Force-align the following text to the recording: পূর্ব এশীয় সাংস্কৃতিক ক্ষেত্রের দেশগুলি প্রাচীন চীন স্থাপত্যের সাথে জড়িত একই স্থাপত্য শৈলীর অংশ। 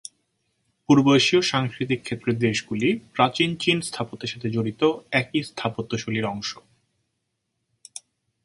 পূর্ব 0.89 1.05
এশীয় 1.15 1.41
সাংস্কৃতিক 1.41 1.99
ক্ষেত্রের 2.03 2.37
দেশগুলি 2.39 2.89
প্রাচীন 3.15 3.49
চীন 3.55 3.77
স্থাপত্যের 3.81 4.31
সাথে 4.33 4.47
জড়িত 4.49 4.81
একই 5.11 5.41
স্থাপত্য 5.43 5.91
শৈলীর 5.97 6.25
অংশ। 6.25 6.49